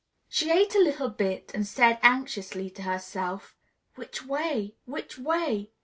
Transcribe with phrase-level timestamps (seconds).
[0.27, 3.55] She ate a little bit and said anxiously to herself,
[3.93, 4.73] "Which way?
[4.85, 5.69] Which way?"